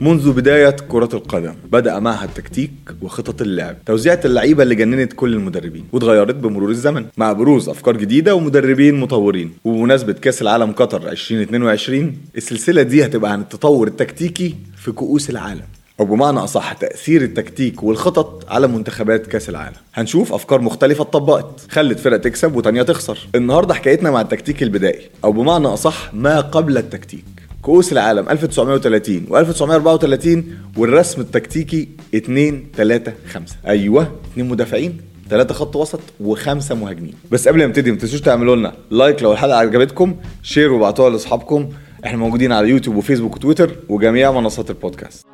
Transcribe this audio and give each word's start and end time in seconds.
منذ 0.00 0.32
بداية 0.32 0.70
كرة 0.70 1.08
القدم 1.14 1.54
بدأ 1.72 1.98
معها 1.98 2.24
التكتيك 2.24 2.70
وخطط 3.02 3.42
اللعب 3.42 3.76
توزيعة 3.86 4.20
اللعيبة 4.24 4.62
اللي 4.62 4.74
جننت 4.74 5.12
كل 5.12 5.32
المدربين 5.32 5.84
واتغيرت 5.92 6.34
بمرور 6.34 6.70
الزمن. 6.70 7.06
مع 7.16 7.32
بروز 7.32 7.68
أفكار 7.68 7.96
جديدة 7.96 8.34
ومدربين 8.34 9.00
مطورين. 9.00 9.52
وبمناسبة 9.64 10.12
كأس 10.12 10.42
العالم 10.42 10.72
قطر 10.72 11.08
2022 11.08 12.16
السلسلة 12.36 12.82
دي 12.82 13.04
هتبقى 13.04 13.32
عن 13.32 13.40
التطور 13.40 13.86
التكتيكي 13.86 14.54
في 14.76 14.92
كؤوس 14.92 15.30
العالم. 15.30 15.64
أو 16.00 16.04
بمعنى 16.04 16.38
أصح 16.38 16.72
تأثير 16.72 17.22
التكتيك 17.22 17.82
والخطط 17.82 18.44
على 18.48 18.66
منتخبات 18.68 19.26
كأس 19.26 19.48
العالم. 19.48 19.76
هنشوف 19.94 20.32
أفكار 20.32 20.60
مختلفة 20.60 21.02
اتطبقت 21.02 21.66
خلت 21.70 21.98
فرقة 21.98 22.16
تكسب 22.16 22.56
وتانية 22.56 22.82
تخسر. 22.82 23.18
النهاردة 23.34 23.74
حكايتنا 23.74 24.10
مع 24.10 24.20
التكتيك 24.20 24.62
البدائي. 24.62 25.06
أو 25.24 25.32
بمعنى 25.32 25.66
أصح 25.66 26.14
ما 26.14 26.40
قبل 26.40 26.78
التكتيك. 26.78 27.24
كؤوس 27.66 27.92
العالم 27.92 28.28
1930 28.28 29.26
و1934 29.30 30.78
والرسم 30.78 31.20
التكتيكي 31.20 31.88
2 32.14 32.66
3 32.76 33.12
5 33.32 33.56
أيوه 33.66 34.12
اثنين 34.32 34.48
مدافعين 34.48 35.00
ثلاثة 35.30 35.54
خط 35.54 35.76
وسط 35.76 36.00
وخمسة 36.20 36.74
مهاجمين. 36.74 37.14
بس 37.30 37.48
قبل 37.48 37.58
ما 37.58 37.66
نبتدي 37.66 37.92
ما 37.92 37.98
تنسوش 37.98 38.20
تعملوا 38.20 38.56
لنا 38.56 38.72
like 38.90 39.22
لو 39.22 39.32
الحلقة 39.32 39.58
عجبتكم 39.58 40.16
share 40.42 40.72
وابعتوها 40.72 41.10
لأصحابكم. 41.10 41.68
إحنا 42.04 42.18
موجودين 42.18 42.52
على 42.52 42.68
يوتيوب 42.68 42.96
وفيسبوك 42.96 43.36
وتويتر 43.36 43.76
وجميع 43.88 44.32
منصات 44.32 44.70
البودكاست. 44.70 45.26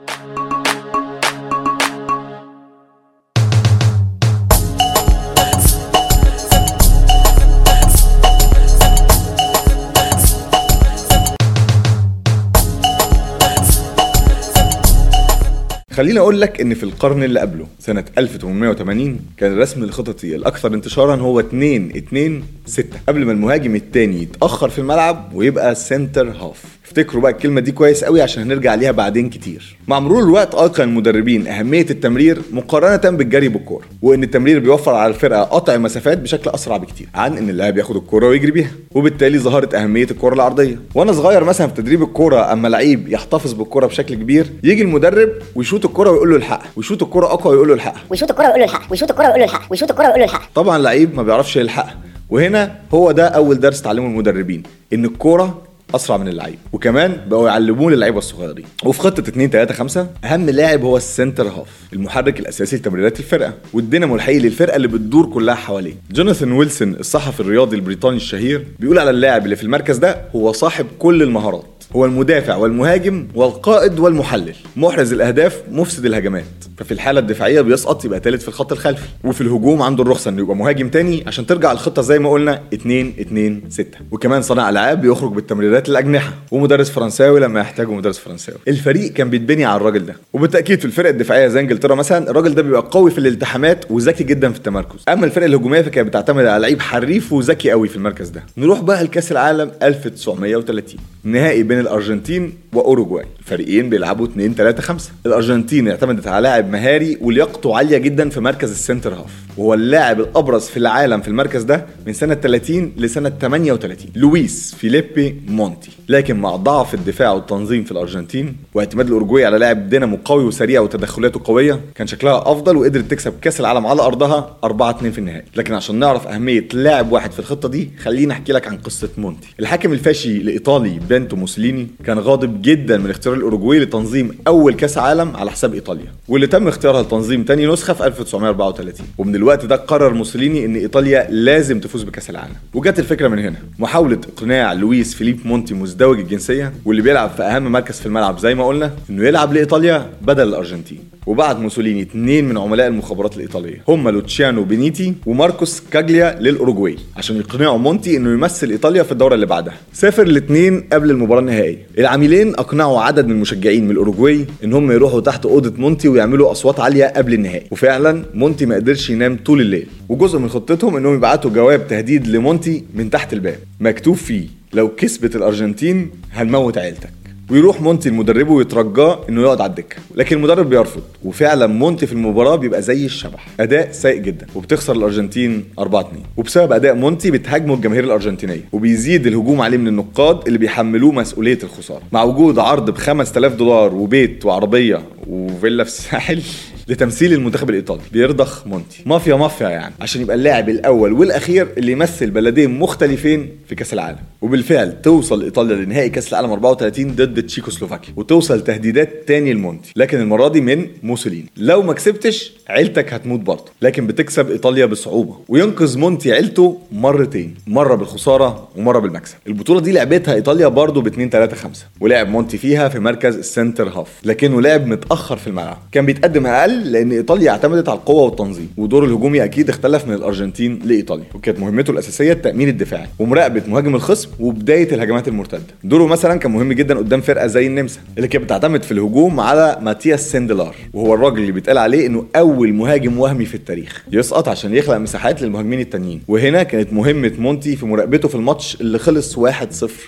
خليني 15.92 16.18
أقول 16.18 16.40
لك 16.40 16.60
إن 16.60 16.74
في 16.74 16.82
القرن 16.82 17.22
اللي 17.22 17.40
قبله 17.40 17.66
سنة 17.78 18.04
1880 18.18 19.18
كان 19.36 19.52
الرسم 19.52 19.82
الخططي 19.82 20.36
الأكثر 20.36 20.74
انتشارا 20.74 21.16
هو 21.16 21.40
2 21.40 21.90
2 21.96 22.42
6 22.66 22.84
قبل 23.08 23.24
ما 23.24 23.32
المهاجم 23.32 23.74
الثاني 23.76 24.22
يتأخر 24.22 24.68
في 24.68 24.78
الملعب 24.78 25.30
ويبقى 25.34 25.74
center 25.74 26.28
half 26.30 26.62
افتكروا 26.86 27.22
بقى 27.22 27.32
الكلمة 27.32 27.60
دي 27.60 27.72
كويس 27.72 28.04
قوي 28.04 28.22
عشان 28.22 28.42
هنرجع 28.42 28.74
ليها 28.74 28.90
بعدين 28.92 29.30
كتير. 29.30 29.76
مع 29.88 30.00
مرور 30.00 30.22
الوقت 30.22 30.54
ايقن 30.54 30.84
المدربين 30.84 31.46
أهمية 31.46 31.86
التمرير 31.90 32.38
مقارنة 32.52 33.16
بالجري 33.16 33.48
بالكورة 33.48 33.84
وإن 34.02 34.22
التمرير 34.22 34.58
بيوفر 34.58 34.94
على 34.94 35.14
الفرقة 35.14 35.42
قطع 35.42 35.76
مسافات 35.76 36.18
بشكل 36.18 36.50
أسرع 36.50 36.76
بكتير 36.76 37.06
عن 37.14 37.36
إن 37.36 37.50
اللاعب 37.50 37.78
ياخد 37.78 37.96
الكورة 37.96 38.28
ويجري 38.28 38.50
بيها 38.50 38.70
وبالتالي 38.94 39.38
ظهرت 39.38 39.74
أهمية 39.74 40.06
الكورة 40.10 40.34
العرضية. 40.34 40.80
وأنا 40.94 41.12
صغير 41.12 41.44
مثلا 41.44 41.66
في 41.66 41.74
تدريب 41.74 42.02
الكورة 42.02 42.52
أما 42.52 42.68
لعيب 42.68 43.08
يحتفظ 43.08 43.52
بالكورة 43.52 43.86
بشكل 43.86 44.14
كبير 44.14 44.46
يجي 44.64 44.82
المدرب 44.82 45.28
ويشوط 45.54 45.81
الكورة 45.84 46.10
ويقول 46.10 46.30
له 46.30 46.36
الحقها 46.36 46.70
ويشوط 46.76 47.02
الكورة 47.02 47.26
أقوى 47.26 47.52
ويقول 47.52 47.68
له 47.68 47.74
الحقها 47.74 48.02
ويشوط 48.10 48.30
الكرة 48.30 48.44
ويقول 48.44 48.58
له 48.60 48.64
الحق. 48.64 48.90
ويشوط 48.90 49.10
الكرة 49.10 49.24
ويقول 49.24 49.38
له 49.40 49.44
الحق. 49.44 49.62
ويشوط 49.70 49.90
الكرة 49.90 50.04
ويقول 50.04 50.18
له 50.18 50.24
الحق. 50.24 50.50
طبعا 50.54 50.78
لعيب 50.78 51.14
ما 51.16 51.22
بيعرفش 51.22 51.56
يلحقها 51.56 51.96
وهنا 52.30 52.74
هو 52.94 53.12
ده 53.12 53.26
أول 53.26 53.60
درس 53.60 53.82
تعلمه 53.82 54.06
المدربين 54.06 54.62
إن 54.92 55.04
الكوره 55.04 55.62
أسرع 55.94 56.16
من 56.16 56.28
اللعيب. 56.28 56.58
وكمان 56.72 57.20
بقوا 57.26 57.48
يعلموه 57.48 57.90
للعيبة 57.90 58.18
الصغيرين. 58.18 58.64
وفي 58.84 59.00
خطة 59.00 59.20
2 59.20 59.50
3 59.50 59.74
5 59.74 60.06
أهم 60.24 60.50
لاعب 60.50 60.82
هو 60.84 60.96
ال 60.96 61.04
center 61.04 61.48
half 61.48 61.66
المحرك 61.92 62.40
الأساسي 62.40 62.76
لتمريرات 62.76 63.18
الفرقة. 63.20 63.52
والدينامو 63.72 64.14
الحقيقي 64.14 64.38
للفرقة 64.38 64.76
اللي 64.76 64.88
بتدور 64.88 65.26
كلها 65.26 65.54
حواليه. 65.54 65.94
جوناثان 66.12 66.52
ويلسون 66.52 66.94
الصحفي 66.94 67.40
الرياضي 67.40 67.76
البريطاني 67.76 68.16
الشهير 68.16 68.66
بيقول 68.80 68.98
على 68.98 69.10
اللاعب 69.10 69.44
اللي 69.44 69.56
في 69.56 69.62
المركز 69.62 69.96
ده 69.96 70.20
هو 70.36 70.52
صاحب 70.52 70.86
كل 70.98 71.22
المهارات. 71.22 71.64
هو 71.96 72.04
المدافع 72.04 72.56
والمهاجم 72.56 73.26
والقائد 73.34 73.98
والمحلل. 73.98 74.54
محرز 74.76 75.12
الأهداف 75.12 75.62
مفسد 75.70 76.06
الهجمات. 76.06 76.44
ففي 76.76 76.92
الحالة 76.92 77.20
الدفاعية 77.20 77.60
بيسقط 77.60 78.04
يبقى 78.04 78.20
ثالث 78.20 78.42
في 78.42 78.48
الخط 78.48 78.72
الخلفي. 78.72 79.08
وفي 79.24 79.40
الهجوم 79.40 79.82
عنده 79.82 80.02
الرخصة 80.02 80.28
إنه 80.28 80.42
يبقى 80.42 80.56
مهاجم 80.56 80.88
تاني 80.88 81.24
عشان 81.26 81.46
ترجع 81.46 81.72
الخطة 81.72 82.02
زي 82.02 82.18
ما 82.18 82.30
قلنا 82.30 82.60
2 82.74 83.12
2 83.20 83.62
6 83.68 83.98
وكمان 84.10 84.42
صانع 84.42 84.68
ألعاب 84.68 85.00
بيخرج 85.00 85.32
بالتمريرات 85.32 85.88
الاجنحه 85.88 86.32
ومدرس 86.50 86.90
فرنساوي 86.90 87.40
لما 87.40 87.60
يحتاجوا 87.60 87.94
مدرس 87.96 88.18
فرنساوي. 88.18 88.58
الفريق 88.68 89.12
كان 89.12 89.30
بيتبني 89.30 89.64
على 89.64 89.76
الراجل 89.76 90.06
ده. 90.06 90.14
وبالتأكيد 90.32 90.78
في 90.78 90.84
الفرق 90.84 91.08
الدفاعية 91.08 91.48
زي 91.48 91.60
انجلترا 91.60 91.94
مثلا 91.94 92.30
الراجل 92.30 92.54
ده 92.54 92.62
بيبقى 92.62 92.88
قوي 92.90 93.10
في 93.10 93.18
الالتحامات 93.18 93.84
وذكي 93.90 94.24
جدا 94.24 94.52
في 94.52 94.58
التمركز. 94.58 95.04
أما 95.08 95.26
الفرق 95.26 95.44
الهجومية 95.44 95.82
فكانت 95.82 96.08
بتعتمد 96.08 96.44
على 96.46 96.62
لعيب 96.62 96.80
حريف 96.80 97.32
وذكي 97.32 97.70
قوي 97.70 97.88
في 97.88 97.96
المركز 97.96 98.28
ده. 98.28 98.42
نروح 98.56 98.80
بقى 98.80 99.04
لكأس 99.04 99.32
العالم 99.32 99.70
1930 99.82 100.96
نهائي 101.24 101.62
بين 101.62 101.80
الأرجنتين 101.80 102.52
وأوروجواي. 102.72 103.24
الفريقين 103.40 103.90
بيلعبوا 103.90 104.26
2 104.26 104.54
3 104.54 104.82
5 104.82 105.10
الأرجنتين 105.26 105.88
اعتمدت 105.88 106.26
على 106.26 106.42
لاعب 106.42 106.61
مهاري 106.70 107.18
ولياقته 107.20 107.76
عالية 107.76 107.98
جدا 107.98 108.28
في 108.28 108.40
مركز 108.40 108.70
ال 108.70 108.76
center 108.76 109.14
half. 109.14 109.30
وهو 109.56 109.74
اللاعب 109.74 110.20
الأبرز 110.20 110.62
في 110.66 110.76
العالم 110.76 111.20
في 111.20 111.28
المركز 111.28 111.62
ده 111.62 111.86
من 112.06 112.12
سنة 112.12 112.34
30 112.34 112.92
لسنة 112.96 113.28
38 113.40 114.06
لويس 114.16 114.74
فيليبي 114.74 115.42
مونتي. 115.48 115.90
لكن 116.08 116.36
مع 116.36 116.56
ضعف 116.56 116.94
الدفاع 116.94 117.32
والتنظيم 117.32 117.84
في 117.84 117.92
الأرجنتين 117.92 118.56
واعتماد 118.74 119.06
الاورجواي 119.06 119.44
على 119.44 119.58
لاعب 119.58 119.88
دينامو 119.88 120.18
قوي 120.24 120.44
وسريع 120.44 120.80
وتدخلاته 120.80 121.40
قوية 121.44 121.80
كان 121.94 122.06
شكلها 122.06 122.52
أفضل 122.52 122.76
وقدرت 122.76 123.10
تكسب 123.10 123.32
كأس 123.40 123.60
العالم 123.60 123.86
على 123.86 124.02
أرضها 124.02 124.56
4 124.64 124.90
2 124.90 125.12
في 125.12 125.18
النهائي. 125.18 125.44
لكن 125.56 125.74
عشان 125.74 125.94
نعرف 125.98 126.26
أهمية 126.28 126.68
لاعب 126.72 127.12
واحد 127.12 127.32
في 127.32 127.38
الخطة 127.38 127.68
دي 127.68 127.90
خليني 128.02 128.32
أحكي 128.32 128.52
لك 128.52 128.68
عن 128.68 128.76
قصة 128.76 129.08
مونتي. 129.18 129.48
الحاكم 129.60 129.92
الفاشي 129.92 130.36
الايطالي 130.36 131.00
بينيتو 131.10 131.36
موسوليني 131.36 131.88
كان 132.04 132.18
غاضب 132.18 132.62
جدا 132.62 132.96
من 132.98 133.10
اختيار 133.10 133.34
الأوروجواي 133.34 133.78
لتنظيم 133.78 134.38
أول 134.46 134.74
كأس 134.74 134.98
عالم 134.98 135.36
على 135.36 135.50
حساب 135.50 135.74
إيطاليا 135.74 136.12
واللي 136.28 136.46
تم 136.46 136.68
اختيارها 136.68 137.02
لتنظيم 137.02 137.42
تاني 137.44 137.66
نسخة 137.66 137.94
في 137.94 138.06
1934 138.06 139.06
ومن 139.18 139.41
الوقت 139.42 139.64
ده 139.66 139.76
قرر 139.76 140.14
موسوليني 140.14 140.64
إن 140.64 140.76
إيطاليا 140.76 141.26
لازم 141.30 141.80
تفوز 141.80 142.02
بكأس 142.02 142.30
العالم. 142.30 142.54
وجت 142.74 142.98
الفكرة 142.98 143.28
من 143.28 143.38
هنا. 143.38 143.56
محاولة 143.78 144.20
اقناع 144.36 144.72
لويس 144.72 145.14
فيليب 145.14 145.40
مونتي 145.44 145.74
مزدوج 145.74 146.18
الجنسية 146.18 146.72
واللي 146.84 147.02
بيلعب 147.02 147.30
في 147.30 147.42
أهم 147.42 147.72
مركز 147.72 148.00
في 148.00 148.06
الملعب 148.06 148.38
زي 148.38 148.54
ما 148.54 148.66
قلنا 148.66 148.92
إنه 149.10 149.26
يلعب 149.26 149.52
لإيطاليا 149.52 150.06
بدل 150.22 150.48
الأرجنتين. 150.48 150.98
وبعت 151.26 151.56
موسوليني 151.56 152.02
اثنين 152.02 152.48
من 152.48 152.58
عملاء 152.58 152.86
المخابرات 152.86 153.36
الإيطالية. 153.36 153.82
هم 153.88 154.08
لوتشيانو 154.08 154.64
بينيتي 154.64 155.14
وماركوس 155.26 155.82
كاجليا 155.90 156.38
للاوروجواي 156.40 156.96
عشان 157.16 157.36
يقنعوا 157.36 157.78
مونتي 157.78 158.16
إنه 158.16 158.32
يمثل 158.32 158.70
إيطاليا 158.70 159.02
في 159.02 159.12
الدوره 159.12 159.34
اللي 159.34 159.46
بعدها. 159.46 159.74
سافر 159.92 160.22
الاثنين 160.22 160.80
قبل 160.92 161.10
المباراة 161.10 161.40
النهائية. 161.40 161.86
العاملين 161.98 162.48
أقنعوا 162.54 163.00
عدد 163.00 163.26
من 163.26 163.32
المشجعين 163.32 163.84
من 163.84 163.90
الاوروجواي 163.90 164.46
إن 164.64 164.72
هم 164.72 164.92
يروحوا 164.92 165.20
تحت 165.20 165.46
أوضة 165.46 165.72
مونتي 165.78 166.08
ويعملوا 166.08 166.50
أصوات 166.50 166.80
عالية 166.80 167.04
قبل 167.04 167.34
النهائي. 167.34 167.66
وفعلا 167.70 168.24
مونتي 168.34 168.66
ما 168.66 168.74
قدرش 168.74 169.10
ينام 169.10 169.36
طول 169.44 169.60
الليل. 169.60 169.86
وجزء 170.08 170.38
من 170.38 170.48
خطتهم 170.48 170.96
إنهم 170.96 171.14
يبعتوا 171.14 171.50
جواب 171.50 171.88
تهديد 171.88 172.26
لمونتي 172.26 172.84
من 172.94 173.10
تحت 173.10 173.32
الباب. 173.32 173.58
مكتوب 173.80 174.16
فيه 174.16 174.46
لو 174.72 174.88
كسبت 174.88 175.36
الأرجنتين 175.36 176.10
هنموت 176.32 176.78
عيلتك. 176.78 177.10
ويروح 177.50 177.80
مونتي 177.80 178.10
لمدربه 178.10 178.52
ويترجاه 178.52 179.20
إنه 179.28 179.42
يقعد 179.42 179.60
على 179.60 179.70
الدكة. 179.70 179.96
لكن 180.14 180.36
المدرب 180.36 180.70
بيرفض. 180.70 181.02
وفعلا 181.24 181.66
مونتي 181.66 182.06
في 182.06 182.12
المباراة 182.12 182.56
بيبقى 182.56 182.82
زي 182.82 183.04
الشبح. 183.06 183.46
أداء 183.60 183.92
سيء 183.92 184.16
جدا. 184.20 184.46
وبتخسر 184.54 184.96
الأرجنتين 184.96 185.64
4 185.78 186.00
2 186.00 186.22
وبسبب 186.36 186.72
أداء 186.72 186.94
مونتي 186.94 187.30
بتهاجمه 187.30 187.74
الجماهير 187.74 188.04
الأرجنتينية. 188.04 188.64
وبيزيد 188.72 189.26
الهجوم 189.26 189.60
عليه 189.60 189.78
من 189.78 189.88
النقاد 189.88 190.46
اللي 190.46 190.58
بيحملوه 190.58 191.12
مسؤولية 191.12 191.58
الخسارة. 191.62 192.02
مع 192.12 192.22
وجود 192.22 192.58
عرض 192.58 192.90
ب 192.90 192.96
5000 192.96 193.54
دولار 193.54 193.94
وبيت 193.94 194.46
وعربية 194.46 195.02
وفيلا 195.26 195.84
في 195.84 195.90
الساحل 195.90 196.42
لتمثيل 196.88 197.32
المنتخب 197.32 197.70
الإيطالي. 197.70 198.02
بيرضخ 198.12 198.66
مونتي. 198.66 199.02
مافيا 199.06 199.34
مافيا 199.34 199.68
يعني. 199.68 199.94
عشان 200.00 200.22
يبقى 200.22 200.36
اللاعب 200.36 200.68
الأول 200.68 201.12
والأخير 201.12 201.68
اللي 201.78 201.92
يمثل 201.92 202.30
بلدين 202.30 202.78
مختلفين 202.78 203.50
في 203.68 203.74
كأس 203.74 203.92
العالم. 203.92 204.18
وبالفعل 204.42 205.02
توصل 205.02 205.42
إيطاليا 205.42 205.76
لنهائي 205.76 206.08
كأس 206.08 206.28
العالم 206.28 206.50
34 206.50 207.14
ضد 207.16 207.42
تشيكوسلوفاكيا. 207.46 208.14
وتوصل 208.16 208.64
تهديدات 208.64 209.28
تاني 209.28 209.52
لمونتي. 209.52 209.92
لكن 209.96 210.20
المرة 210.20 210.48
دي 210.48 210.60
من 210.60 210.86
موسوليني. 211.02 211.46
لو 211.56 211.82
ما 211.82 211.92
كسبتش 211.92 212.52
عيلتك 212.68 213.12
هتموت 213.12 213.40
برضه. 213.40 213.64
لكن 213.82 214.06
بتكسب 214.06 214.50
إيطاليا 214.50 214.86
بصعوبة. 214.86 215.36
وينقذ 215.48 215.98
مونتي 215.98 216.32
عيلته 216.32 216.78
مرتين. 216.92 217.54
مرة 217.66 217.94
بالخسارة 217.94 218.68
ومرة 218.76 218.98
بالمكسب. 218.98 219.34
البطولة 219.46 219.80
دي 219.80 219.92
لعبتها 219.92 220.34
إيطاليا 220.34 220.68
برضه 220.68 221.02
ب 221.02 221.06
2 221.06 221.30
3 221.30 221.56
5 221.56 221.86
ولعب 222.00 222.28
مونتي 222.28 222.58
فيها 222.58 222.88
في 222.88 222.98
مركز 222.98 223.36
ال 223.36 223.43
center 223.43 223.88
half. 223.88 224.08
لكنه 224.24 224.60
لعب 224.60 224.86
متأخر 224.86 225.36
في 225.36 225.46
الملعب. 225.46 225.78
كان 225.92 226.06
بيتقدم 226.06 226.46
أقل 226.46 226.71
قل 226.72 226.92
لأن 226.92 227.12
إيطاليا 227.12 227.50
اعتمدت 227.50 227.88
على 227.88 227.98
القوة 227.98 228.22
والتنظيم 228.22 228.68
ودوره 228.76 229.04
الهجومي 229.06 229.44
أكيد 229.44 229.68
اختلف 229.68 230.08
من 230.08 230.14
الأرجنتين 230.14 230.78
لإيطاليا 230.84 231.24
وكانت 231.34 231.60
مهمته 231.60 231.90
الأساسية 231.90 232.32
التأمين 232.32 232.68
الدفاعي 232.68 233.06
ومراقبة 233.18 233.62
مهاجم 233.68 233.94
الخصم 233.94 234.28
وبداية 234.40 234.94
الهجمات 234.94 235.28
المرتدة. 235.28 235.62
دوره 235.84 236.06
مثلا 236.06 236.36
كان 236.36 236.52
مهم 236.52 236.72
جدا 236.72 236.98
قدام 236.98 237.20
فرقة 237.20 237.46
زي 237.46 237.66
النمسا 237.66 238.00
اللي 238.16 238.28
كانت 238.28 238.44
بتعتمد 238.44 238.82
في 238.82 238.92
الهجوم 238.92 239.40
على 239.40 239.78
ماتياس 239.82 240.32
سيندلار 240.32 240.74
وهو 240.94 241.14
الراجل 241.14 241.38
اللي 241.38 241.52
بيتقال 241.52 241.78
عليه 241.78 242.06
إنه 242.06 242.24
أول 242.36 242.72
مهاجم 242.72 243.18
وهمي 243.18 243.44
في 243.44 243.54
التاريخ. 243.54 244.04
يسقط 244.12 244.48
عشان 244.48 244.74
يخلق 244.74 244.96
مساحات 244.96 245.42
للمهاجمين 245.42 245.80
التانيين. 245.80 246.22
وهنا 246.28 246.62
كانت 246.62 246.92
مهمة 246.92 247.32
مونتي 247.38 247.76
في 247.76 247.86
مراقبته 247.86 248.28
في 248.28 248.34
الماتش 248.34 248.80
اللي 248.80 248.98
خلص 248.98 249.38
1-0 249.38 249.44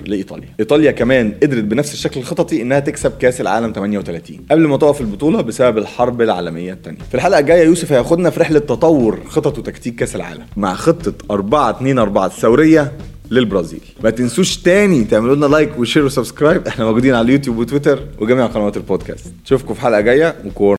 لإيطاليا. 0.06 0.48
إيطاليا 0.60 0.90
كمان 0.90 1.32
قدرت 1.42 1.64
بنفس 1.64 1.94
الشكل 1.94 2.20
الخططي 2.20 2.62
إنها 2.62 2.80
تكسب 2.80 3.12
كأس 3.18 3.40
العالم 3.40 3.72
38 3.72 4.38
قبل 4.50 4.66
ما 4.66 4.76
تقف 4.76 5.00
البطولة 5.00 5.40
بسبب 5.40 5.78
الحرب 5.78 6.22
العالمية. 6.22 6.53
الثانية 6.58 6.98
في 7.08 7.14
الحلقة 7.14 7.38
الجاية 7.38 7.64
يوسف 7.64 7.92
هياخدنا 7.92 8.30
في 8.30 8.40
رحلة 8.40 8.58
تطور 8.58 9.20
خطط 9.28 9.58
وتكتيك 9.58 9.94
كأس 9.94 10.16
العالم 10.16 10.46
مع 10.56 10.74
خطة 10.74 11.12
4 11.30 11.70
2 11.70 11.98
4 11.98 12.26
الثورية 12.26 12.92
للبرازيل. 13.30 13.80
ما 14.04 14.10
تنسوش 14.10 14.56
تاني 14.56 15.04
تعملوا 15.04 15.36
لنا 15.36 15.46
like 15.46 15.78
و 15.78 15.83
share 15.83 16.04
و 16.04 16.10
subscribe. 16.10 16.66
إحنا 16.66 16.84
موجودين 16.84 17.14
على 17.14 17.24
اليوتيوب 17.24 17.58
وتويتر 17.58 17.98
وجميع 18.18 18.46
قنوات 18.46 18.76
البودكاست. 18.76 19.32
اشوفكم 19.46 19.74
في 19.74 19.80
حلقة 19.80 20.00
جاية 20.00 20.34
وكور 20.46 20.72